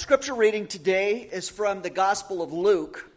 [0.00, 3.10] Scripture reading today is from the Gospel of Luke,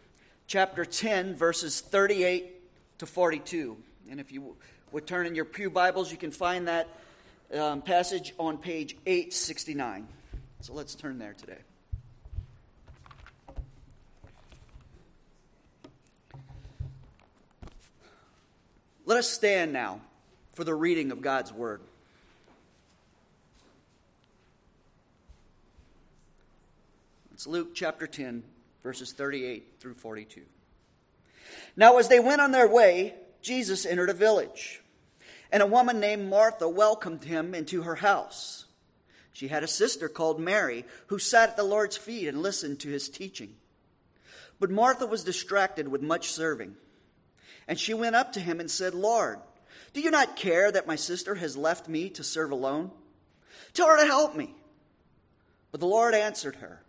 [0.48, 2.52] chapter 10, verses 38
[3.00, 3.78] to 42.
[4.12, 4.58] And if you
[4.92, 6.90] would turn in your Pew Bibles, you can find that
[7.54, 10.09] um, passage on page 869.
[10.59, 11.57] So let's turn there today.
[19.05, 20.02] Let us stand now
[20.52, 21.79] for the reading of God's Word.
[27.44, 28.41] It's Luke chapter 10,
[28.83, 30.43] verses 38 through 42.
[31.75, 34.82] Now, as they went on their way, Jesus entered a village,
[35.52, 38.64] and a woman named Martha welcomed him into her house.
[39.34, 42.88] She had a sister called Mary who sat at the Lord's feet and listened to
[42.88, 43.56] his teaching.
[44.58, 46.76] But Martha was distracted with much serving.
[47.68, 49.40] And she went up to him and said, Lord,
[49.92, 52.92] do you not care that my sister has left me to serve alone?
[53.73, 54.56] Tell her to help me.
[55.72, 56.83] But the Lord answered her,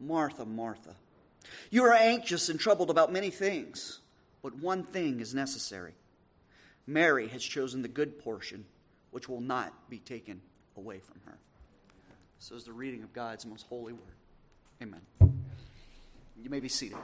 [0.00, 0.94] Martha, Martha,
[1.70, 4.00] you are anxious and troubled about many things,
[4.42, 5.92] but one thing is necessary.
[6.86, 8.64] Mary has chosen the good portion,
[9.10, 10.40] which will not be taken
[10.76, 11.38] away from her.
[12.38, 14.02] So is the reading of God's most holy word.
[14.80, 15.00] Amen.
[16.40, 16.98] You may be seated.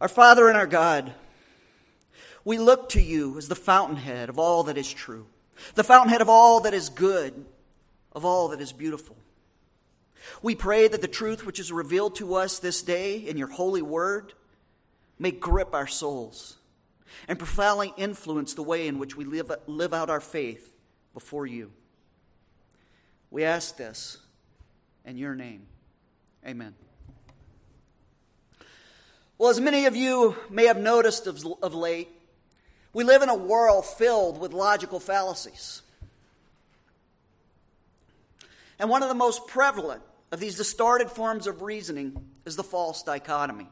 [0.00, 1.14] Our Father and our God,
[2.44, 5.26] we look to you as the fountainhead of all that is true,
[5.74, 7.44] the fountainhead of all that is good,
[8.12, 9.16] of all that is beautiful.
[10.42, 13.82] We pray that the truth which is revealed to us this day in your holy
[13.82, 14.32] word
[15.18, 16.56] may grip our souls
[17.28, 20.72] and profoundly influence the way in which we live, live out our faith
[21.12, 21.70] before you.
[23.30, 24.18] We ask this
[25.04, 25.66] in your name.
[26.46, 26.74] Amen.
[29.38, 32.08] Well, as many of you may have noticed of, of late,
[32.94, 35.82] we live in a world filled with logical fallacies.
[38.78, 43.02] And one of the most prevalent of these distorted forms of reasoning is the false
[43.02, 43.68] dichotomy.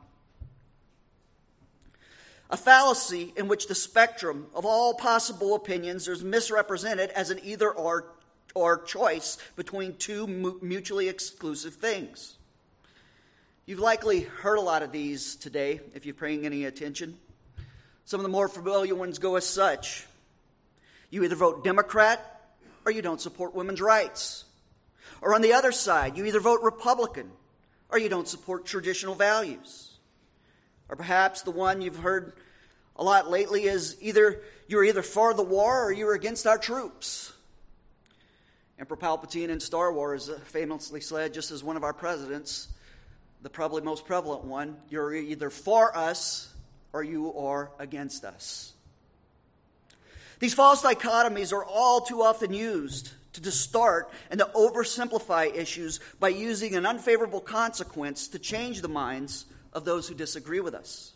[2.50, 7.70] A fallacy in which the spectrum of all possible opinions is misrepresented as an either
[7.70, 8.12] or,
[8.54, 10.26] or choice between two
[10.60, 12.36] mutually exclusive things.
[13.64, 17.16] You've likely heard a lot of these today if you're paying any attention.
[18.04, 20.06] Some of the more familiar ones go as such
[21.12, 22.40] you either vote Democrat
[22.86, 24.46] or you don't support women's rights.
[25.20, 27.30] Or on the other side, you either vote Republican
[27.91, 29.91] or you don't support traditional values.
[30.88, 32.32] Or perhaps the one you've heard
[32.96, 37.32] a lot lately is either you're either for the war or you're against our troops.
[38.78, 42.68] Emperor Palpatine in Star Wars famously said, just as one of our presidents,
[43.42, 46.51] the probably most prevalent one you're either for us
[46.92, 48.72] or you are against us.
[50.38, 56.28] These false dichotomies are all too often used to distort and to oversimplify issues by
[56.28, 61.12] using an unfavorable consequence to change the minds of those who disagree with us.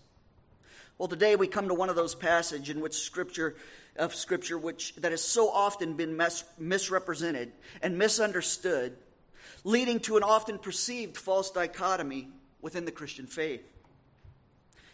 [0.98, 3.56] Well, today we come to one of those passages in which scripture
[3.96, 8.96] of scripture which that has so often been mis- misrepresented and misunderstood
[9.64, 12.28] leading to an often perceived false dichotomy
[12.60, 13.62] within the Christian faith.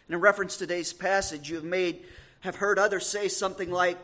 [0.09, 2.05] And in reference to today's passage, you have made
[2.41, 3.97] have heard others say something like,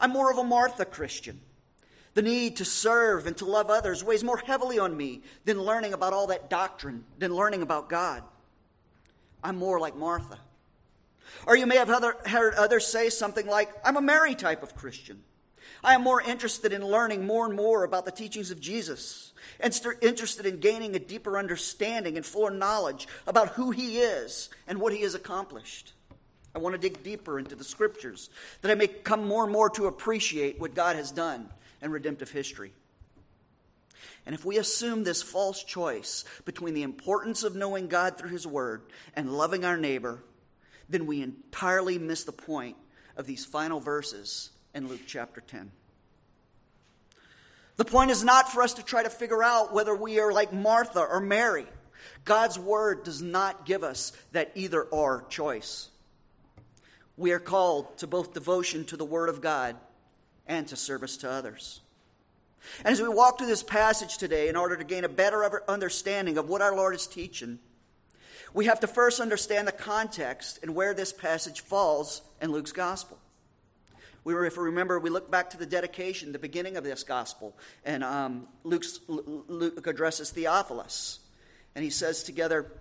[0.00, 1.40] I'm more of a Martha Christian.
[2.14, 5.92] The need to serve and to love others weighs more heavily on me than learning
[5.92, 8.22] about all that doctrine, than learning about God.
[9.42, 10.38] I'm more like Martha.
[11.46, 15.22] Or you may have heard others say something like, I'm a Mary type of Christian.
[15.82, 19.78] I am more interested in learning more and more about the teachings of Jesus and
[20.00, 24.92] interested in gaining a deeper understanding and fuller knowledge about who he is and what
[24.92, 25.92] he has accomplished.
[26.54, 28.30] I want to dig deeper into the scriptures
[28.62, 31.48] that I may come more and more to appreciate what God has done
[31.82, 32.72] in redemptive history.
[34.26, 38.46] And if we assume this false choice between the importance of knowing God through his
[38.46, 38.82] word
[39.14, 40.22] and loving our neighbor,
[40.88, 42.76] then we entirely miss the point
[43.16, 45.70] of these final verses in Luke chapter 10.
[47.76, 50.52] The point is not for us to try to figure out whether we are like
[50.52, 51.66] Martha or Mary.
[52.24, 55.88] God's word does not give us that either or choice.
[57.16, 59.76] We are called to both devotion to the word of God
[60.46, 61.80] and to service to others.
[62.78, 66.38] And as we walk through this passage today, in order to gain a better understanding
[66.38, 67.58] of what our Lord is teaching,
[68.52, 73.18] we have to first understand the context and where this passage falls in Luke's gospel.
[74.24, 77.04] We were, if we remember, we look back to the dedication, the beginning of this
[77.04, 77.54] gospel,
[77.84, 81.20] and um, Luke's, Luke addresses Theophilus,
[81.74, 82.72] and he says together,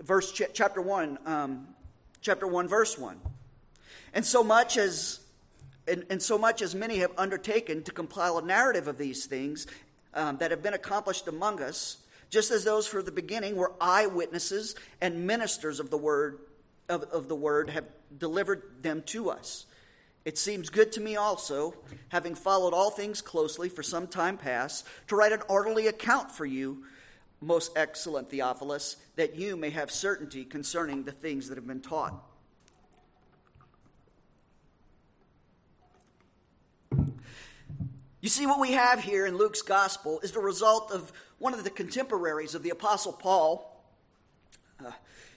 [0.00, 1.66] verse chapter one, um,
[2.20, 3.20] chapter one, verse one,
[4.14, 5.18] and so much as
[5.88, 9.66] and, and so much as many have undertaken to compile a narrative of these things
[10.14, 11.96] um, that have been accomplished among us,
[12.30, 16.38] just as those for the beginning were eyewitnesses and ministers of the word
[16.88, 17.84] of, of the word have
[18.16, 19.66] delivered them to us.
[20.24, 21.74] It seems good to me also,
[22.10, 26.46] having followed all things closely for some time past, to write an orderly account for
[26.46, 26.84] you,
[27.40, 32.14] most excellent Theophilus, that you may have certainty concerning the things that have been taught.
[38.20, 41.64] You see, what we have here in Luke's gospel is the result of one of
[41.64, 43.84] the contemporaries of the Apostle Paul
[44.78, 44.92] uh,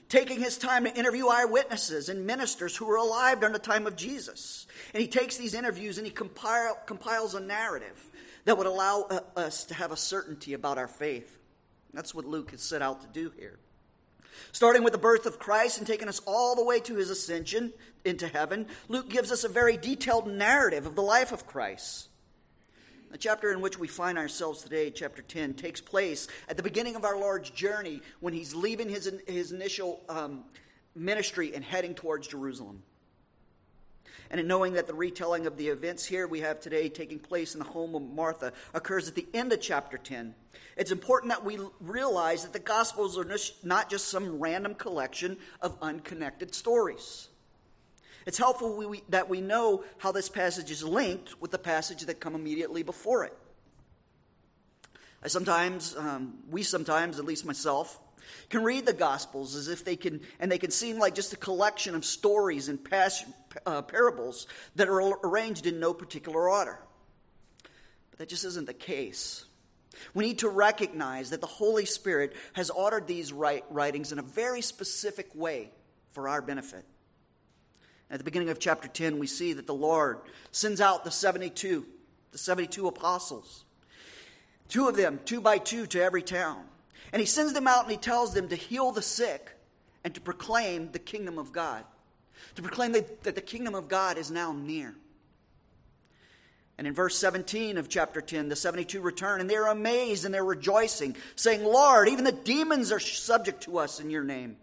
[0.08, 3.96] taking his time to interview eyewitnesses and ministers who were alive during the time of
[3.96, 4.66] Jesus.
[4.94, 8.10] And he takes these interviews and he compile, compiles a narrative
[8.44, 11.38] that would allow uh, us to have a certainty about our faith.
[11.92, 13.58] That's what Luke has set out to do here.
[14.52, 17.72] Starting with the birth of Christ and taking us all the way to his ascension
[18.04, 22.08] into heaven, Luke gives us a very detailed narrative of the life of Christ.
[23.16, 26.96] The chapter in which we find ourselves today, chapter 10, takes place at the beginning
[26.96, 30.44] of our Lord's journey when he's leaving his, his initial um,
[30.94, 32.82] ministry and heading towards Jerusalem.
[34.30, 37.54] And in knowing that the retelling of the events here we have today taking place
[37.54, 40.34] in the home of Martha occurs at the end of chapter 10,
[40.76, 45.78] it's important that we realize that the Gospels are not just some random collection of
[45.80, 47.28] unconnected stories.
[48.26, 52.02] It's helpful we, we, that we know how this passage is linked with the passage
[52.02, 53.36] that come immediately before it.
[55.22, 58.00] I sometimes, um, we sometimes, at least myself,
[58.50, 61.36] can read the Gospels as if they can, and they can seem like just a
[61.36, 63.24] collection of stories and pas-
[63.64, 66.80] uh, parables that are arranged in no particular order.
[68.10, 69.44] But that just isn't the case.
[70.14, 74.62] We need to recognize that the Holy Spirit has ordered these writings in a very
[74.62, 75.70] specific way
[76.12, 76.84] for our benefit.
[78.10, 80.18] At the beginning of chapter 10, we see that the Lord
[80.52, 81.84] sends out the 72,
[82.30, 83.64] the 72 apostles.
[84.68, 86.64] Two of them, two by two, to every town.
[87.12, 89.50] And he sends them out and he tells them to heal the sick
[90.04, 91.84] and to proclaim the kingdom of God.
[92.56, 94.94] To proclaim that, the kingdom of God is now near.
[96.78, 100.44] And in verse 17 of chapter 10, the 72 return, and they're amazed and they're
[100.44, 104.56] rejoicing, saying, Lord, even the demons are subject to us in your name.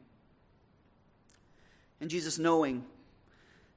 [2.00, 2.86] And Jesus, knowing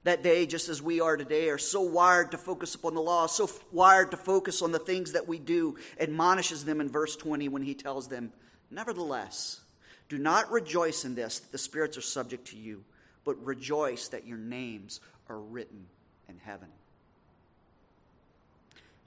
[0.06, 3.26] that day, just as we are today, are so wired to focus upon the law,
[3.26, 7.48] so wired to focus on the things that we do, admonishes them in verse 20
[7.48, 8.32] when he tells them,
[8.70, 9.60] Nevertheless,
[10.08, 12.84] do not rejoice in this that the spirits are subject to you,
[13.24, 15.86] but rejoice that your names are written
[16.28, 16.68] in heaven.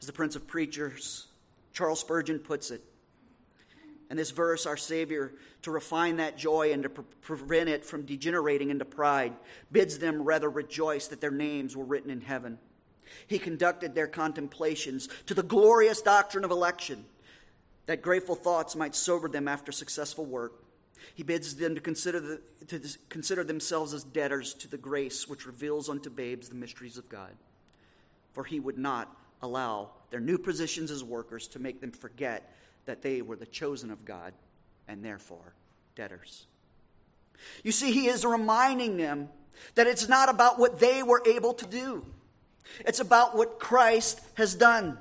[0.02, 1.28] As the Prince of Preachers,
[1.72, 2.84] Charles Spurgeon, puts it,
[4.10, 8.06] in this verse, our Savior, to refine that joy and to pre- prevent it from
[8.06, 9.34] degenerating into pride,
[9.72, 12.58] bids them rather rejoice that their names were written in heaven.
[13.28, 17.06] He conducted their contemplations to the glorious doctrine of election,
[17.86, 20.64] that grateful thoughts might sober them after successful work.
[21.14, 25.46] He bids them to consider, the, to consider themselves as debtors to the grace which
[25.46, 27.32] reveals unto babes the mysteries of God.
[28.34, 32.54] For he would not allow their new positions as workers to make them forget
[32.90, 34.34] that they were the chosen of God
[34.88, 35.54] and therefore
[35.94, 36.48] debtors.
[37.64, 39.30] You see, he is reminding them
[39.76, 42.04] that it's not about what they were able to do,
[42.80, 44.98] it's about what Christ has done.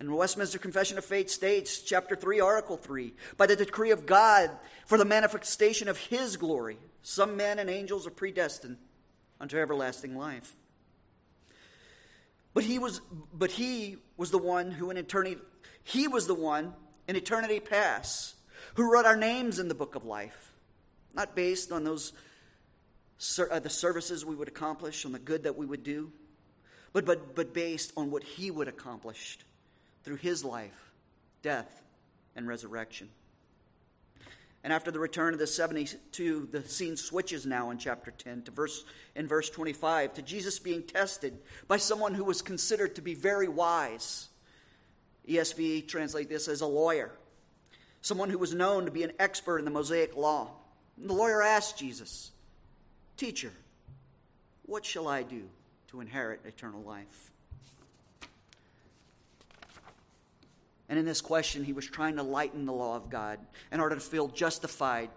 [0.00, 4.04] And the Westminster Confession of Faith states, chapter 3, article 3, by the decree of
[4.04, 4.50] God
[4.86, 8.76] for the manifestation of his glory, some men and angels are predestined
[9.40, 10.56] unto everlasting life.
[12.54, 13.00] But he was,
[13.32, 15.38] but he was the one who in eternity
[15.86, 16.74] he was the one
[17.06, 18.34] in eternity past
[18.74, 20.52] who wrote our names in the book of life,
[21.14, 22.12] not based on those
[23.38, 26.10] uh, the services we would accomplish, on the good that we would do,
[26.92, 29.38] but, but, but based on what he would accomplish
[30.02, 30.92] through his life,
[31.42, 31.84] death,
[32.34, 33.08] and resurrection.
[34.64, 38.50] And after the return of the 72, the scene switches now in chapter 10 to
[38.50, 41.38] verse in verse 25 to Jesus being tested
[41.68, 44.30] by someone who was considered to be very wise
[45.28, 47.10] ESV translate this as a lawyer,
[48.00, 50.50] someone who was known to be an expert in the Mosaic law.
[50.96, 52.30] And the lawyer asked Jesus,
[53.16, 53.52] Teacher,
[54.64, 55.42] what shall I do
[55.88, 57.30] to inherit eternal life?
[60.88, 63.40] And in this question, he was trying to lighten the law of God
[63.72, 65.10] in order to feel justified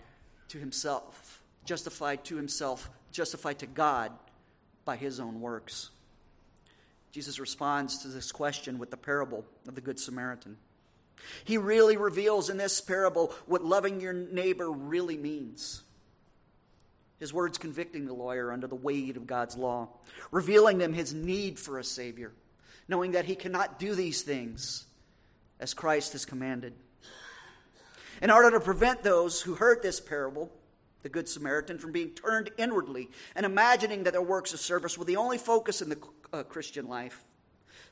[0.48, 4.12] to himself, justified to himself, justified to God
[4.84, 5.92] by his own works.
[7.12, 10.58] Jesus responds to this question with the parable of the Good Samaritan.
[11.44, 15.82] He really reveals in this parable what loving your neighbor really means.
[17.20, 19.89] his words convicting the lawyer under the weight of God's law,
[20.32, 22.32] revealing them his need for a Savior,
[22.88, 24.86] knowing that he cannot do these things
[25.60, 26.74] as Christ has commanded.
[28.22, 30.50] In order to prevent those who heard this parable,
[31.04, 35.06] the Good Samaritan, from being turned inwardly and imagining that their works of service were
[35.06, 35.98] the only focus in the
[36.33, 37.24] uh, Christian life,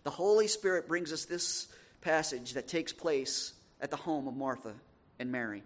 [0.03, 1.67] the Holy Spirit brings us this
[2.01, 4.74] passage that takes place at the home of Martha
[5.20, 5.63] and Mary.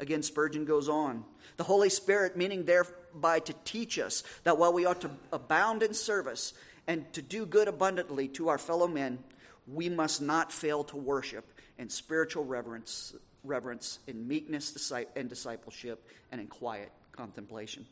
[0.00, 1.24] Again, Spurgeon goes on.
[1.56, 5.94] The Holy Spirit, meaning thereby to teach us that while we ought to abound in
[5.94, 6.52] service
[6.86, 9.18] and to do good abundantly to our fellow men,
[9.66, 11.44] we must not fail to worship
[11.78, 17.86] in spiritual reverence, reverence in meekness and discipleship, and in quiet contemplation.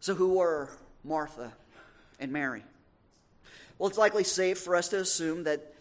[0.00, 0.70] So, who were
[1.04, 1.52] Martha
[2.18, 2.64] and Mary?
[3.78, 5.74] Well, it's likely safe for us to assume that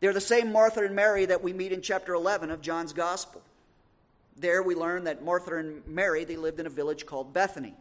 [0.00, 3.42] they're the same Martha and Mary that we meet in chapter 11 of John's Gospel.
[4.36, 7.74] There we learn that Martha and Mary, they lived in a village called Bethany.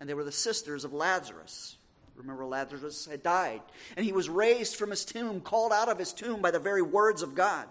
[0.00, 1.76] And they were the sisters of Lazarus.
[2.16, 3.62] Remember, Lazarus had died.
[3.96, 6.82] And he was raised from his tomb, called out of his tomb by the very
[6.82, 7.66] words of God.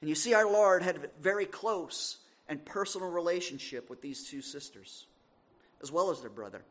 [0.00, 2.18] And you see, our Lord had a very close
[2.48, 5.06] and personal relationship with these two sisters,
[5.82, 6.62] as well as their brother.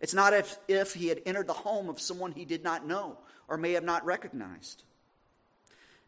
[0.00, 3.18] It's not as if he had entered the home of someone he did not know
[3.48, 4.82] or may have not recognized.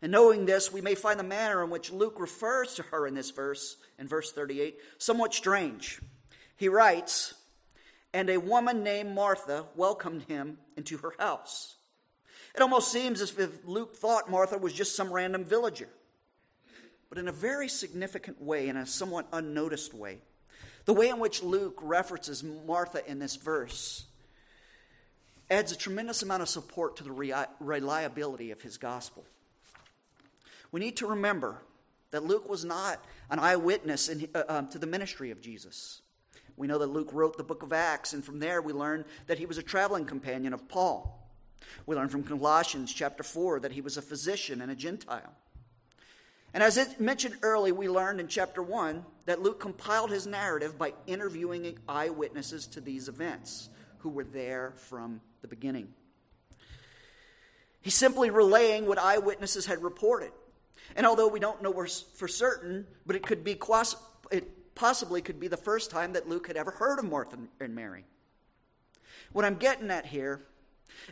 [0.01, 3.15] And knowing this, we may find the manner in which Luke refers to her in
[3.15, 6.01] this verse, in verse 38, somewhat strange.
[6.57, 7.35] He writes,
[8.13, 11.77] And a woman named Martha welcomed him into her house.
[12.55, 15.89] It almost seems as if Luke thought Martha was just some random villager.
[17.09, 20.21] But in a very significant way, in a somewhat unnoticed way,
[20.89, 24.07] the way in which Luke references Martha in this verse
[25.51, 29.27] adds a tremendous amount of support to the reliability of his gospel.
[30.73, 31.61] We need to remember
[32.11, 36.01] that Luke was not an eyewitness in, uh, um, to the ministry of Jesus.
[36.57, 39.39] We know that Luke wrote the book of Acts, and from there we learn that
[39.39, 41.31] he was a traveling companion of Paul.
[41.85, 45.35] We learn from Colossians chapter 4 that he was a physician and a Gentile.
[46.55, 50.79] And as it mentioned early, we learned in chapter 1 that Luke compiled his narrative
[50.79, 55.89] by interviewing eyewitnesses to these events who were there from the beginning.
[57.81, 60.33] He's simply relaying what eyewitnesses had reported.
[60.97, 61.73] And although we don't know
[62.17, 63.59] for certain, but it could be
[64.31, 67.75] it possibly could be the first time that Luke had ever heard of Martha and
[67.75, 68.05] Mary.
[69.33, 70.43] What I'm getting at here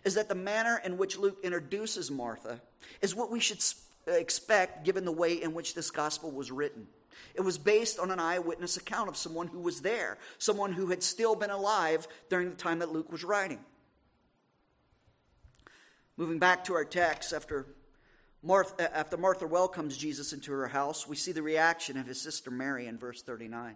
[0.05, 2.61] is that the manner in which Luke introduces Martha
[3.03, 3.61] is what we should
[4.07, 6.87] expect given the way in which this gospel was written.
[7.35, 11.03] It was based on an eyewitness account of someone who was there, someone who had
[11.03, 13.61] still been alive during the time that Luke was writing.
[16.17, 17.67] Moving back to our text, after
[18.43, 22.21] Martha, uh, after Martha welcomes Jesus into her house, we see the reaction of his
[22.21, 23.75] sister Mary in verse 39.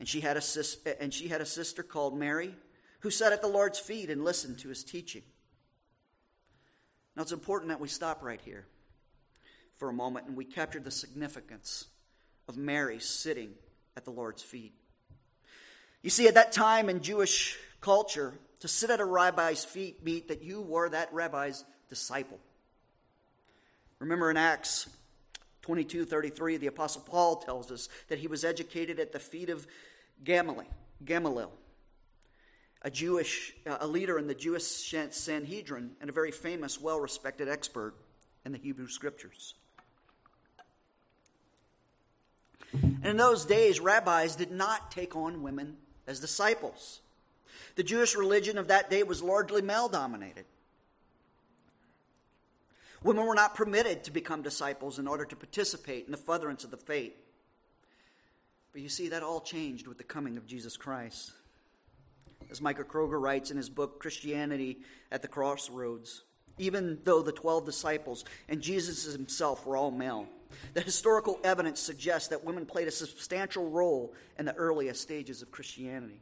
[0.00, 2.54] And she had a, sis- uh, and she had a sister called Mary
[3.00, 5.22] who sat at the Lord's feet and listened to his teaching.
[7.18, 8.64] Now, it's important that we stop right here
[9.78, 11.86] for a moment and we capture the significance
[12.46, 13.54] of Mary sitting
[13.96, 14.72] at the Lord's feet.
[16.00, 20.28] You see, at that time in Jewish culture, to sit at a rabbi's feet meant
[20.28, 22.38] that you were that rabbi's disciple.
[23.98, 24.88] Remember in Acts
[25.62, 29.66] 22 33, the Apostle Paul tells us that he was educated at the feet of
[30.22, 30.70] Gamaliel,
[31.04, 31.50] Gamaliel
[32.82, 37.48] a Jewish, uh, a leader in the Jewish Sanhedrin, and a very famous, well respected
[37.48, 37.94] expert
[38.44, 39.54] in the Hebrew Scriptures.
[42.72, 47.00] And in those days, rabbis did not take on women as disciples.
[47.76, 50.44] The Jewish religion of that day was largely male dominated.
[53.02, 56.70] Women were not permitted to become disciples in order to participate in the furtherance of
[56.70, 57.14] the faith.
[58.72, 61.32] But you see, that all changed with the coming of Jesus Christ.
[62.50, 64.78] As Micah Kruger writes in his book, Christianity
[65.12, 66.22] at the Crossroads,
[66.58, 70.26] even though the 12 disciples and Jesus himself were all male,
[70.74, 75.50] the historical evidence suggests that women played a substantial role in the earliest stages of
[75.50, 76.20] Christianity.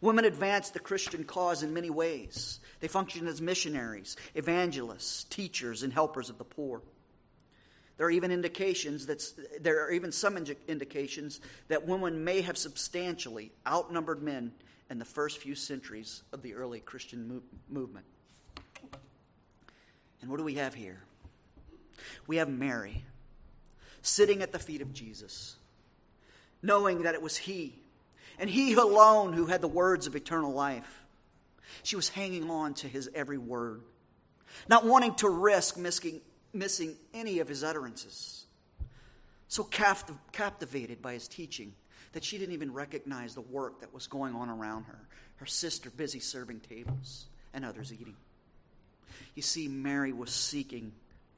[0.00, 2.60] Women advanced the Christian cause in many ways.
[2.80, 6.82] They functioned as missionaries, evangelists, teachers, and helpers of the poor.
[7.96, 9.22] There are even indications that
[9.60, 14.52] there are even some indications that women may have substantially outnumbered men
[14.90, 18.06] in the first few centuries of the early Christian movement.
[20.20, 21.02] And what do we have here?
[22.26, 23.04] We have Mary
[24.02, 25.56] sitting at the feet of Jesus,
[26.62, 27.78] knowing that it was He,
[28.38, 31.04] and He alone who had the words of eternal life.
[31.82, 33.82] She was hanging on to His every word,
[34.68, 36.20] not wanting to risk missing,
[36.52, 38.44] missing any of His utterances.
[39.48, 41.74] so captiv- captivated by his teaching
[42.14, 44.98] that she didn't even recognize the work that was going on around her.
[45.36, 48.16] Her sister busy serving tables and others eating.
[49.34, 50.92] You see, Mary was seeking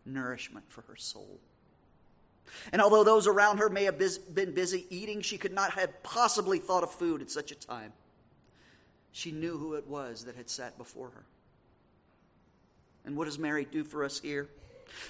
[0.04, 1.40] nourishment for her soul.
[2.72, 6.58] And although those around her may have been busy eating, she could not have possibly
[6.58, 7.92] thought of food at such a time.
[9.12, 11.24] She knew who it was that had sat before her.
[13.04, 14.48] And what does Mary do for us here?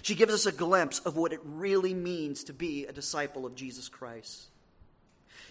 [0.03, 3.55] She gives us a glimpse of what it really means to be a disciple of
[3.55, 4.47] Jesus Christ.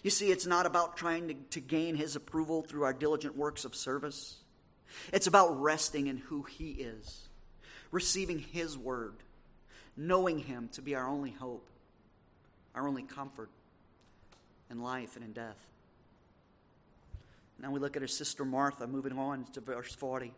[0.03, 3.65] You see, it's not about trying to, to gain his approval through our diligent works
[3.65, 4.37] of service.
[5.11, 7.27] It's about resting in who he is,
[7.91, 9.15] receiving his word,
[9.97, 11.67] knowing him to be our only hope,
[12.73, 13.49] our only comfort
[14.69, 15.65] in life and in death.
[17.59, 20.33] Now we look at her sister Martha, moving on to verse 40.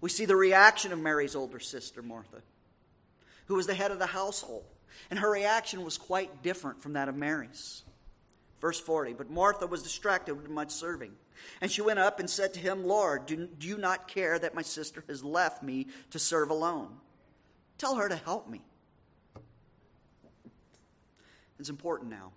[0.00, 2.42] We see the reaction of Mary's older sister, Martha,
[3.46, 4.64] who was the head of the household.
[5.10, 7.82] And her reaction was quite different from that of Mary's.
[8.64, 11.12] Verse 40 But Martha was distracted with much serving.
[11.60, 14.54] And she went up and said to him, Lord, do, do you not care that
[14.54, 16.96] my sister has left me to serve alone?
[17.76, 18.62] Tell her to help me.
[21.58, 22.32] It's important now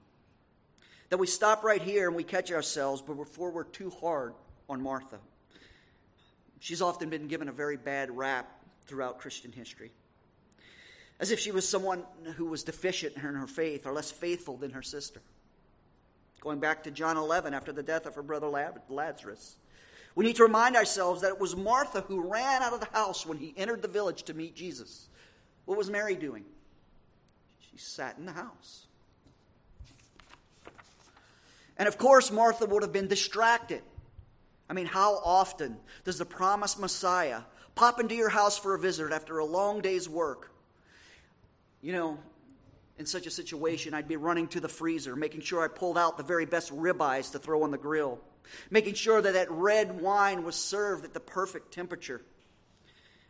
[1.08, 4.34] that we stop right here and we catch ourselves before we're too hard
[4.68, 5.20] on Martha.
[6.60, 8.52] She's often been given a very bad rap
[8.86, 9.94] throughout Christian history,
[11.22, 12.04] as if she was someone
[12.36, 15.22] who was deficient in her faith or less faithful than her sister.
[16.42, 18.48] Going back to John 11 after the death of her brother
[18.90, 19.58] Lazarus.
[20.16, 23.26] We need to remind ourselves that it was Martha who ran out of the house
[23.26, 25.10] when he entered the village to meet Jesus.
[25.66, 26.46] What was Mary doing?
[27.60, 28.88] She sat in the house.
[31.78, 33.84] And of course, Martha would have been distracted.
[34.70, 37.42] I mean, how often does the promised Messiah
[37.76, 40.52] pop into your house for a visit after a long day's work?
[41.82, 42.18] You know,
[42.98, 46.18] in such a situation, I'd be running to the freezer, making sure I pulled out
[46.18, 48.20] the very best ribeyes to throw on the grill,
[48.72, 52.22] making sure that that red wine was served at the perfect temperature.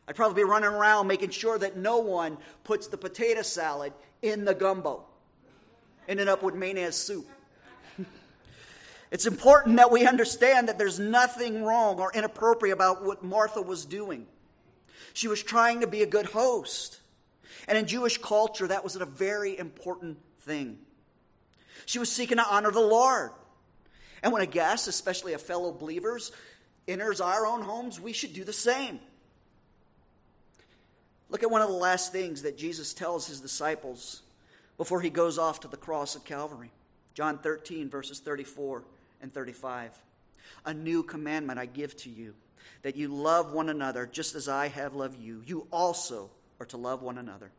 [0.08, 4.46] I'd probably be running around making sure that no one puts the potato salad in
[4.46, 5.04] the gumbo,
[6.08, 7.28] ending up with mayonnaise soup.
[9.10, 13.86] It's important that we understand that there's nothing wrong or inappropriate about what Martha was
[13.86, 14.28] doing.
[15.14, 17.00] She was trying to be a good host.
[17.68, 20.78] And in Jewish culture, that was a very important thing.
[21.86, 23.32] She was seeking to honor the Lord.
[24.24, 26.32] And when a guest, especially a fellow believers,
[26.88, 29.00] enters our own homes, we should do the same.
[31.30, 34.22] Look at one of the last things that Jesus tells his disciples
[34.78, 36.72] before he goes off to the cross at Calvary.
[37.14, 38.84] John 13, verses 34
[39.22, 39.92] and 35.
[40.66, 42.34] A new commandment I give to you,
[42.84, 45.42] that you love one another just as I have loved you.
[45.46, 46.30] You also
[46.60, 47.52] are to love one another.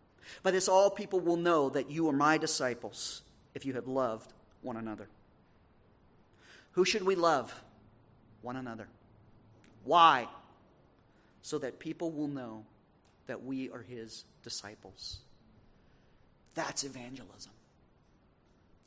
[0.43, 3.23] By this, all people will know that you are my disciples
[3.55, 4.33] if you have loved
[4.63, 5.09] one another.
[6.73, 7.55] Who should we love?
[8.43, 8.89] One another.
[9.85, 10.29] Why?
[11.43, 12.65] So that people will know
[13.27, 15.19] that we are his disciples.
[16.55, 17.53] That's evangelism.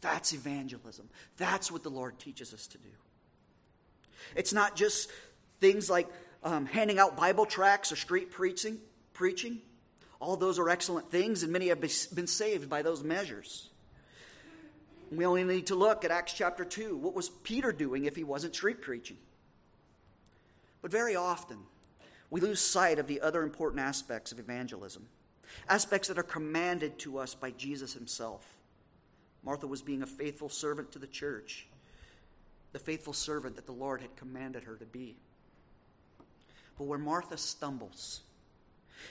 [0.01, 1.09] That's evangelism.
[1.37, 2.89] That's what the Lord teaches us to do.
[4.35, 5.09] It's not just
[5.59, 6.07] things like
[6.43, 8.77] um, handing out Bible tracts or street preaching.
[9.13, 9.59] Preaching,
[10.21, 13.69] all those are excellent things, and many have been saved by those measures.
[15.11, 16.95] We only need to look at Acts chapter 2.
[16.95, 19.17] What was Peter doing if he wasn't street preaching?
[20.81, 21.57] But very often,
[22.29, 25.07] we lose sight of the other important aspects of evangelism,
[25.67, 28.45] aspects that are commanded to us by Jesus himself.
[29.43, 31.67] Martha was being a faithful servant to the church,
[32.73, 35.17] the faithful servant that the Lord had commanded her to be.
[36.77, 38.21] But where Martha stumbles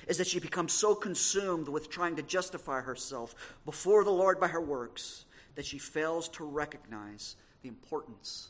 [0.07, 4.49] is that she becomes so consumed with trying to justify herself before the Lord by
[4.49, 8.49] her works that she fails to recognize the importance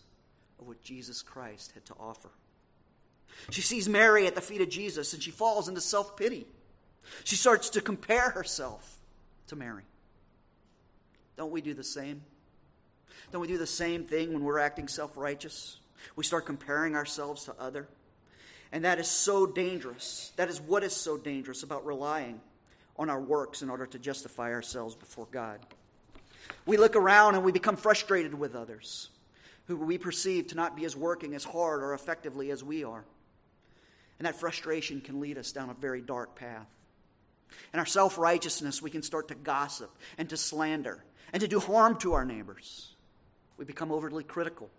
[0.59, 2.31] of what Jesus Christ had to offer.
[3.51, 6.47] She sees Mary at the feet of Jesus and she falls into self pity.
[7.25, 8.99] She starts to compare herself
[9.49, 9.85] to Mary.
[11.37, 12.23] Don't we do the same?
[13.33, 15.79] Don't we do the same thing when we're acting self righteous?
[16.16, 17.88] We start comparing ourselves to other.
[18.72, 20.33] And that is so dangerous.
[20.37, 22.40] That is what is so dangerous about relying
[22.96, 25.59] on our works in order to justify ourselves before God.
[26.66, 29.09] We look around and we become frustrated with others
[29.66, 33.04] who we perceive to not be as working as hard or effectively as we are.
[34.18, 36.66] And that frustration can lead us down a very dark path.
[37.72, 41.02] In our self righteousness, we can start to gossip and to slander
[41.33, 42.94] and to do harm to our neighbors.
[43.56, 44.70] We become overly critical.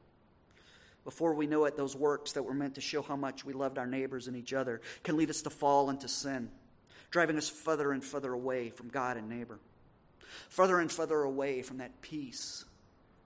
[1.04, 3.78] Before we know it, those works that were meant to show how much we loved
[3.78, 6.50] our neighbors and each other can lead us to fall into sin,
[7.10, 9.60] driving us further and further away from God and neighbor.
[10.50, 12.66] further and further away from that peace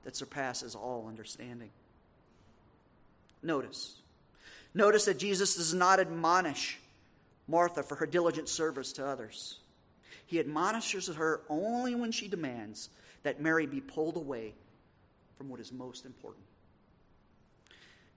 [0.04, 1.70] that surpasses all understanding.
[3.42, 3.96] Notice.
[4.74, 6.80] Notice that Jesus does not admonish
[7.48, 9.60] Martha for her diligent service to others.
[10.26, 12.90] He admonishes her only when she demands
[13.24, 14.54] that Mary be pulled away
[15.38, 16.44] from what is most important.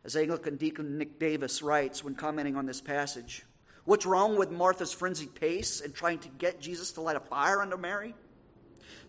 [0.05, 3.45] As Anglican Deacon Nick Davis writes when commenting on this passage,
[3.85, 7.61] what's wrong with Martha's frenzied pace and trying to get Jesus to light a fire
[7.61, 8.15] under Mary?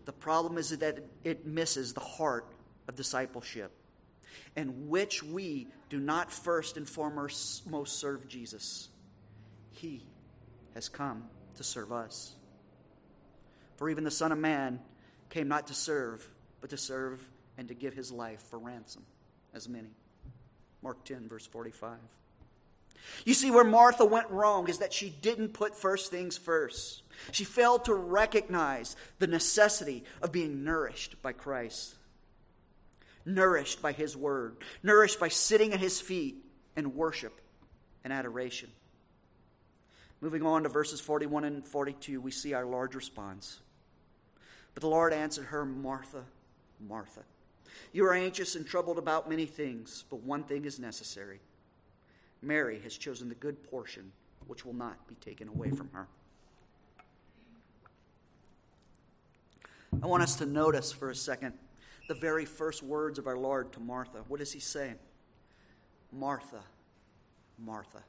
[0.05, 2.45] The problem is that it misses the heart
[2.87, 3.71] of discipleship,
[4.55, 8.89] in which we do not first and foremost serve Jesus.
[9.71, 10.03] He
[10.73, 11.25] has come
[11.55, 12.35] to serve us.
[13.77, 14.79] For even the Son of Man
[15.29, 16.27] came not to serve,
[16.61, 17.21] but to serve
[17.57, 19.03] and to give his life for ransom,
[19.53, 19.89] as many.
[20.81, 21.97] Mark 10, verse 45.
[23.25, 27.03] You see, where Martha went wrong is that she didn't put first things first.
[27.31, 31.95] She failed to recognize the necessity of being nourished by Christ,
[33.25, 36.37] nourished by His Word, nourished by sitting at His feet
[36.75, 37.41] in worship
[38.03, 38.69] and adoration.
[40.21, 43.59] Moving on to verses 41 and 42, we see our Lord's response.
[44.73, 46.23] But the Lord answered her, Martha,
[46.79, 47.21] Martha.
[47.91, 51.39] You are anxious and troubled about many things, but one thing is necessary.
[52.41, 54.11] Mary has chosen the good portion,
[54.47, 56.07] which will not be taken away from her.
[60.01, 61.53] I want us to notice for a second
[62.07, 64.23] the very first words of our Lord to Martha.
[64.27, 64.93] What does he say?
[66.11, 66.61] Martha,
[67.57, 67.99] Martha.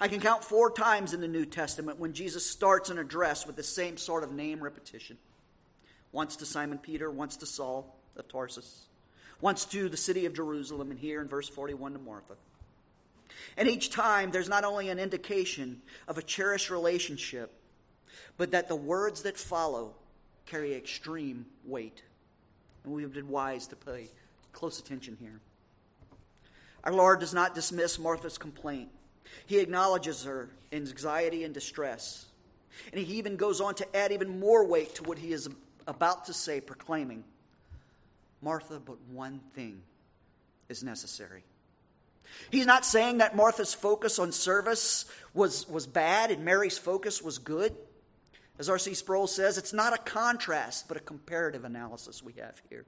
[0.00, 3.56] I can count four times in the New Testament when Jesus starts an address with
[3.56, 5.16] the same sort of name repetition
[6.14, 8.86] once to Simon Peter, once to Saul of Tarsus,
[9.40, 12.34] once to the city of Jerusalem, and here in verse 41 to Martha.
[13.56, 17.52] And each time, there's not only an indication of a cherished relationship,
[18.36, 19.96] but that the words that follow
[20.46, 22.02] carry extreme weight.
[22.84, 24.08] And we have been wise to pay
[24.52, 25.40] close attention here.
[26.84, 28.90] Our Lord does not dismiss Martha's complaint,
[29.46, 32.26] He acknowledges her anxiety and distress.
[32.92, 35.48] And He even goes on to add even more weight to what He is
[35.86, 37.24] about to say, proclaiming,
[38.42, 39.82] Martha, but one thing
[40.68, 41.42] is necessary.
[42.50, 47.38] He's not saying that Martha's focus on service was, was bad and Mary's focus was
[47.38, 47.74] good.
[48.58, 48.94] As R.C.
[48.94, 52.84] Sproul says, it's not a contrast, but a comparative analysis we have here.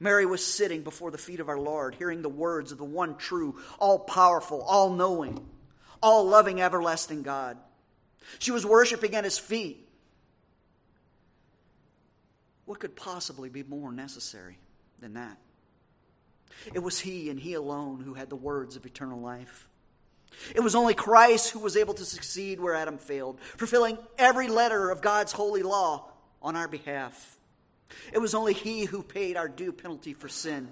[0.00, 3.16] Mary was sitting before the feet of our Lord, hearing the words of the one
[3.16, 5.44] true, all powerful, all knowing,
[6.02, 7.56] all loving, everlasting God.
[8.38, 9.87] She was worshiping at his feet,
[12.68, 14.58] what could possibly be more necessary
[15.00, 15.38] than that?
[16.74, 19.66] It was He and He alone who had the words of eternal life.
[20.54, 24.90] It was only Christ who was able to succeed where Adam failed, fulfilling every letter
[24.90, 26.10] of God's holy law
[26.42, 27.38] on our behalf.
[28.12, 30.68] It was only He who paid our due penalty for sin,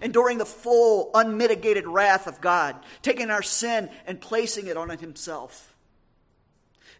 [0.00, 5.74] enduring the full, unmitigated wrath of God, taking our sin and placing it on Himself.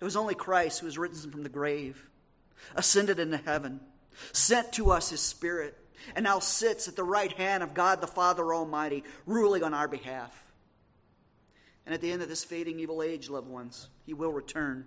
[0.03, 2.11] It was only Christ who was risen from the grave,
[2.77, 3.81] ascended into heaven
[4.33, 5.77] sent to us his Spirit,
[6.15, 9.89] and now sits at the right hand of God the Father Almighty, ruling on our
[9.89, 10.45] behalf.
[11.87, 14.87] And at the end of this fading evil age, loved ones, he will return,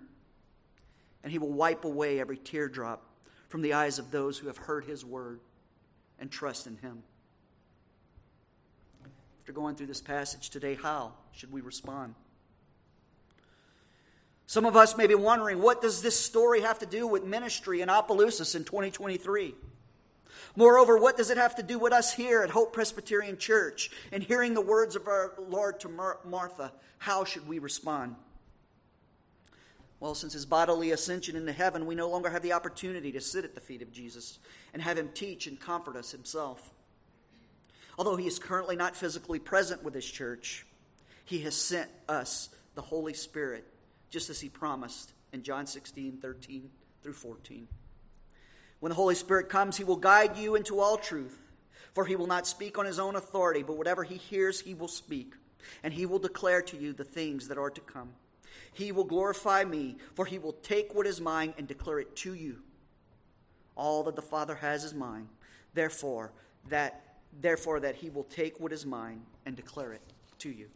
[1.22, 3.04] and he will wipe away every teardrop
[3.48, 5.40] from the eyes of those who have heard his word
[6.18, 7.02] and trust in him.
[9.40, 12.14] After going through this passage today, how should we respond?
[14.48, 17.82] Some of us may be wondering, what does this story have to do with ministry
[17.82, 19.54] in Opelousas in 2023?
[20.56, 24.22] Moreover, what does it have to do with us here at Hope Presbyterian Church and
[24.22, 26.72] hearing the words of our Lord to Mar- Martha?
[26.96, 28.16] How should we respond?
[30.00, 33.44] Well, since his bodily ascension into heaven, we no longer have the opportunity to sit
[33.44, 34.38] at the feet of Jesus
[34.72, 36.70] and have him teach and comfort us himself.
[37.98, 40.64] Although he is currently not physically present with his church,
[41.26, 43.66] he has sent us the Holy Spirit
[44.10, 46.70] just as he promised in John 16, 13
[47.02, 47.68] through 14.
[48.80, 51.38] When the Holy Spirit comes, he will guide you into all truth,
[51.94, 54.88] for he will not speak on his own authority, but whatever he hears, he will
[54.88, 55.34] speak,
[55.82, 58.10] and he will declare to you the things that are to come.
[58.72, 62.34] He will glorify me, for he will take what is mine and declare it to
[62.34, 62.58] you.
[63.76, 65.28] All that the Father has is mine.
[65.74, 66.32] Therefore,
[66.68, 67.02] that
[67.40, 70.02] therefore that he will take what is mine and declare it
[70.38, 70.68] to you.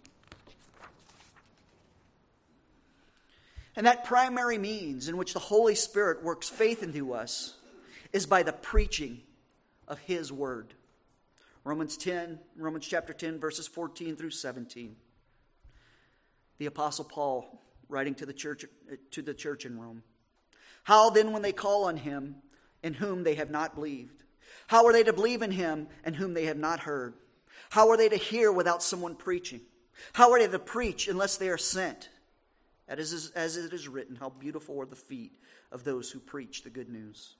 [3.74, 7.54] And that primary means in which the Holy Spirit works faith into us
[8.12, 9.22] is by the preaching
[9.88, 10.74] of His Word.
[11.64, 14.96] Romans 10, Romans chapter 10, verses 14 through 17.
[16.58, 18.64] The Apostle Paul, writing to the church,
[19.12, 20.02] to the church in Rome.
[20.84, 22.36] How then, when they call on him,
[22.82, 24.24] in whom they have not believed?
[24.66, 27.14] How are they to believe in him, in whom they have not heard?
[27.70, 29.60] How are they to hear without someone preaching?
[30.12, 32.08] How are they to preach unless they are sent?
[32.98, 35.32] As it is written, how beautiful are the feet
[35.70, 37.36] of those who preach the good news.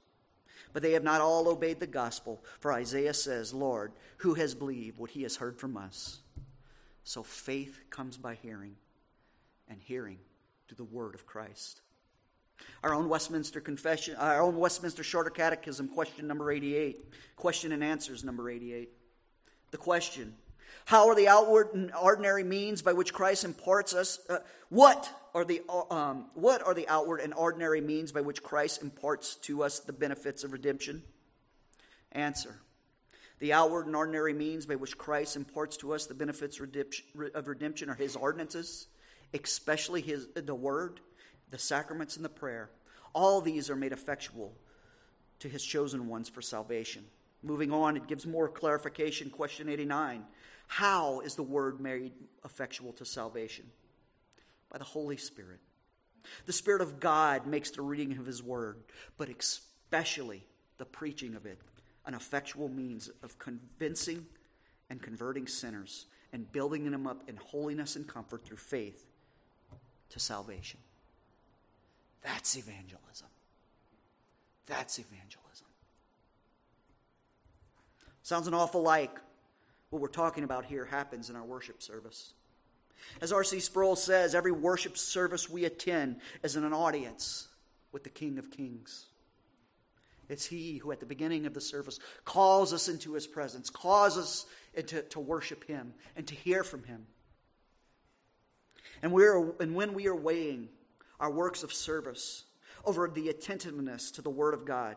[0.73, 4.99] But they have not all obeyed the gospel, for Isaiah says, Lord, who has believed
[4.99, 6.21] what he has heard from us?
[7.05, 8.77] So faith comes by hearing,
[9.69, 10.19] and hearing
[10.69, 11.81] through the word of Christ.
[12.83, 17.05] Our own Westminster Confession, our own Westminster Shorter Catechism, question number 88.
[17.37, 18.89] Question and answers number 88.
[19.73, 20.35] The question
[20.85, 24.21] How are the outward and ordinary means by which Christ imparts us?
[24.29, 24.39] Uh,
[24.69, 29.37] what are the um, what are the outward and ordinary means by which Christ imparts
[29.37, 31.03] to us the benefits of redemption?
[32.13, 32.59] Answer.
[33.39, 37.91] The outward and ordinary means by which Christ imparts to us the benefits of redemption
[37.91, 38.87] are his ordinances,
[39.35, 41.01] especially his, the word,
[41.51, 42.71] the sacraments, and the prayer.
[43.15, 44.55] All these are made effectual
[45.41, 47.05] to his chosen ones for salvation.
[47.43, 49.29] Moving on, it gives more clarification.
[49.29, 50.25] Question 89
[50.69, 52.13] How is the word made
[52.45, 53.65] effectual to salvation?
[54.73, 55.61] By the Holy Spirit.
[56.47, 58.79] The Spirit of God makes the reading of his word,
[59.19, 60.47] but especially
[60.79, 61.59] the preaching of it,
[62.07, 64.25] an effectual means of convincing
[64.89, 69.05] and converting sinners and building them up in holiness and comfort through faith
[70.09, 70.81] to salvation.
[72.23, 73.29] That's evangelism.
[74.67, 75.67] That's evangelism.
[78.23, 79.19] Sounds an awful like
[79.91, 82.33] what we're talking about here happens in our worship service.
[83.21, 83.61] As R.C.
[83.61, 87.49] Sproul says, every worship service we attend is an audience
[87.93, 89.07] with the King of Kings.
[90.29, 94.17] It's He who, at the beginning of the service, calls us into His presence, calls
[94.17, 97.07] us into, to worship Him and to hear from Him.
[99.03, 100.69] And, we're, and when we are weighing
[101.21, 102.45] our works of service
[102.85, 104.97] over the attentiveness to the Word of God,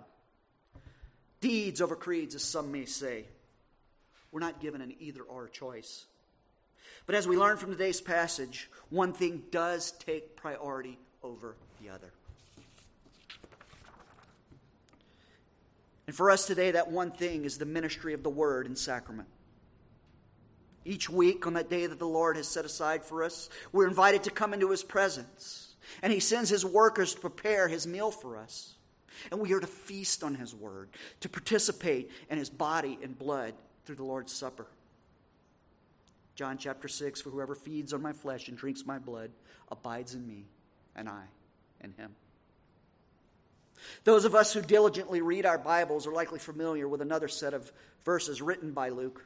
[1.42, 3.26] deeds over creeds, as some may say,
[4.32, 6.06] we're not given an either or choice.
[7.06, 12.12] But as we learn from today's passage, one thing does take priority over the other.
[16.08, 19.28] And for us today, that one thing is the ministry of the Word and sacrament.
[20.84, 24.24] Each week, on that day that the Lord has set aside for us, we're invited
[24.24, 25.76] to come into His presence.
[26.04, 28.76] And He sends His workers to prepare His meal for us.
[29.32, 30.90] And we are to feast on His Word,
[31.22, 33.54] to participate in His body and blood
[33.86, 34.68] through the Lord's Supper.
[36.36, 39.32] John chapter 6 For whoever feeds on my flesh and drinks my blood
[39.72, 40.46] abides in me,
[40.96, 41.24] and I
[41.82, 42.16] in him.
[44.04, 47.72] Those of us who diligently read our Bibles are likely familiar with another set of
[48.04, 49.26] verses written by Luke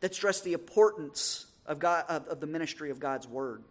[0.00, 3.62] that stress the importance of, God, of, of the ministry of God's Word.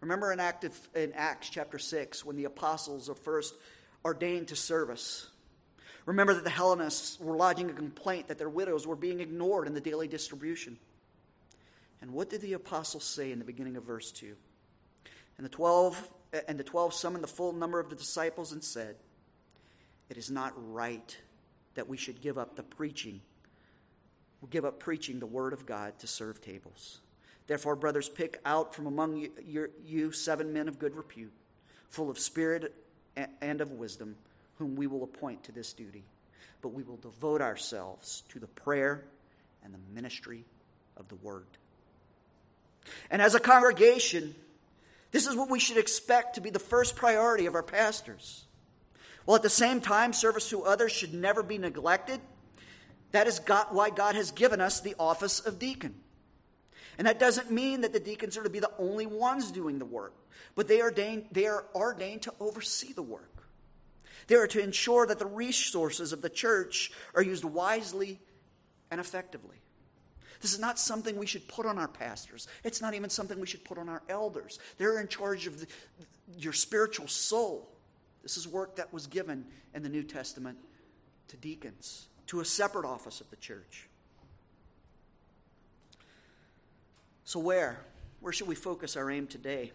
[0.00, 3.54] Remember in, Active, in Acts chapter 6 when the apostles are first
[4.04, 5.28] ordained to service.
[6.06, 9.74] Remember that the Hellenists were lodging a complaint that their widows were being ignored in
[9.74, 10.78] the daily distribution.
[12.00, 14.34] And what did the apostles say in the beginning of verse 2?
[15.36, 16.10] And the 12
[16.46, 18.96] and the 12 summoned the full number of the disciples and said,
[20.08, 21.16] "It is not right
[21.74, 23.22] that we should give up the preaching
[24.40, 27.00] will give up preaching the word of God to serve tables.
[27.46, 31.32] Therefore, brothers, pick out from among you, you, seven men of good repute,
[31.88, 32.74] full of spirit
[33.40, 34.16] and of wisdom,
[34.58, 36.04] whom we will appoint to this duty.
[36.60, 39.04] But we will devote ourselves to the prayer
[39.64, 40.44] and the ministry
[40.96, 41.46] of the word.
[43.10, 44.34] And as a congregation,
[45.10, 48.44] this is what we should expect to be the first priority of our pastors.
[49.24, 52.20] While at the same time, service to others should never be neglected
[53.12, 55.94] that is God, why God has given us the office of deacon.
[56.98, 59.84] And that doesn't mean that the deacons are to be the only ones doing the
[59.84, 60.14] work,
[60.54, 63.24] but they are ordained, they are ordained to oversee the work.
[64.26, 68.20] They are to ensure that the resources of the church are used wisely
[68.90, 69.56] and effectively.
[70.40, 72.46] This is not something we should put on our pastors.
[72.64, 74.58] It's not even something we should put on our elders.
[74.76, 75.66] They're in charge of the,
[76.36, 77.68] your spiritual soul.
[78.22, 80.58] This is work that was given in the New Testament
[81.28, 83.88] to deacons to a separate office of the church.
[87.24, 87.80] So, where?
[88.20, 89.72] Where should we focus our aim today?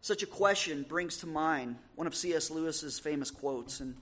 [0.00, 2.50] Such a question brings to mind one of C.S.
[2.50, 3.96] Lewis's famous quotes, and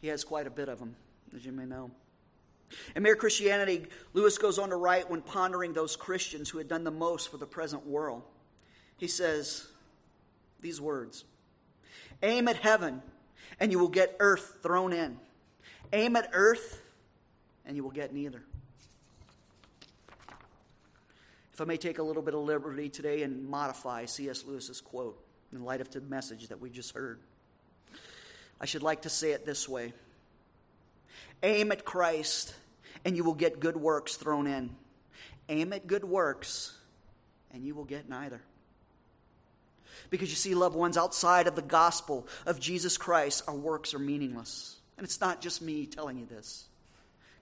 [0.00, 0.94] he has quite a bit of them,
[1.34, 1.90] as you may know.
[2.94, 6.84] In Mere Christianity, Lewis goes on to write when pondering those Christians who had done
[6.84, 8.22] the most for the present world.
[8.96, 9.66] He says
[10.60, 11.24] these words
[12.22, 13.02] Aim at heaven,
[13.60, 15.18] and you will get earth thrown in.
[15.92, 16.82] Aim at earth,
[17.64, 18.42] and you will get neither.
[21.52, 24.44] If I may take a little bit of liberty today and modify C.S.
[24.44, 25.18] Lewis's quote
[25.52, 27.18] in light of the message that we just heard.
[28.60, 29.92] I should like to say it this way
[31.42, 32.54] Aim at Christ,
[33.04, 34.70] and you will get good works thrown in.
[35.48, 36.76] Aim at good works,
[37.52, 38.40] and you will get neither.
[40.10, 43.98] Because you see, loved ones, outside of the gospel of Jesus Christ, our works are
[43.98, 44.76] meaningless.
[44.96, 46.66] And it's not just me telling you this.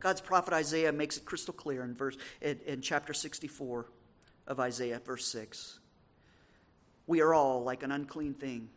[0.00, 3.86] God's prophet Isaiah makes it crystal clear in, verse, in, in chapter 64
[4.46, 5.78] of Isaiah, verse 6.
[7.06, 8.68] We are all like an unclean thing,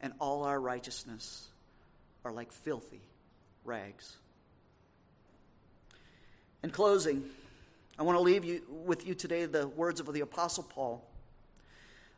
[0.00, 1.48] and all our righteousness
[2.24, 3.00] are like filthy
[3.64, 4.16] rags.
[6.62, 7.24] In closing,
[7.98, 11.04] I want to leave you with you today the words of the Apostle Paul.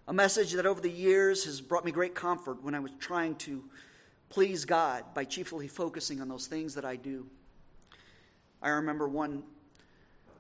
[0.07, 3.37] A message that over the years has brought me great comfort when I was trying
[3.37, 3.65] to
[4.29, 7.27] please God by chiefly focusing on those things that I do.
[8.61, 9.45] I remember one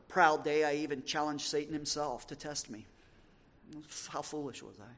[0.09, 2.85] proud day I even challenged Satan himself to test me.
[4.09, 4.93] How foolish was I?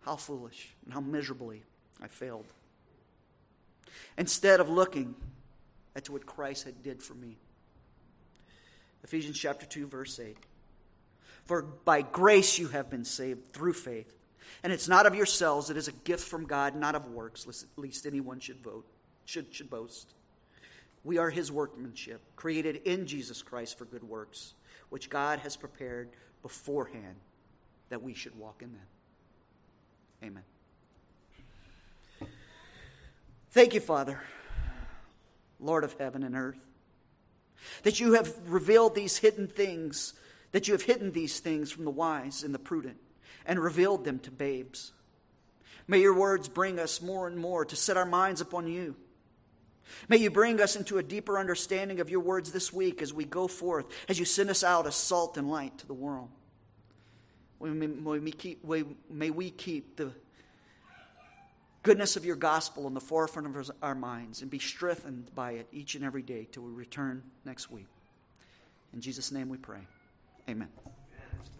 [0.00, 1.62] How foolish and how miserably
[2.00, 2.46] I failed.
[4.18, 5.14] Instead of looking
[5.94, 7.36] at what Christ had did for me.
[9.04, 10.36] Ephesians chapter 2 verse 8.
[11.44, 14.12] For by grace you have been saved through faith.
[14.62, 18.06] And it's not of yourselves, it is a gift from God, not of works, lest
[18.06, 18.86] anyone should vote,
[19.24, 20.14] should, should boast.
[21.04, 24.54] We are his workmanship, created in Jesus Christ for good works,
[24.90, 26.10] which God has prepared
[26.42, 27.16] beforehand
[27.88, 28.86] that we should walk in them.
[30.22, 30.44] Amen.
[33.50, 34.20] Thank you, Father,
[35.58, 36.60] Lord of heaven and earth,
[37.82, 40.14] that you have revealed these hidden things,
[40.52, 42.98] that you have hidden these things from the wise and the prudent,
[43.46, 44.92] and revealed them to babes.
[45.88, 48.96] May your words bring us more and more to set our minds upon you.
[50.08, 53.24] May you bring us into a deeper understanding of your words this week as we
[53.24, 56.30] go forth, as you send us out as salt and light to the world.
[57.60, 58.64] May we keep,
[59.10, 60.12] may we keep the
[61.82, 65.66] goodness of your gospel in the forefront of our minds and be strengthened by it
[65.72, 67.86] each and every day till we return next week.
[68.92, 69.80] In Jesus' name we pray.
[70.48, 70.68] Amen.